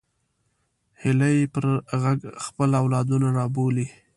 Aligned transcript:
هیلۍ 1.01 1.37
پر 1.53 1.65
غږ 2.01 2.19
خپل 2.45 2.69
اولادونه 2.81 3.27
رابولي 3.37 3.87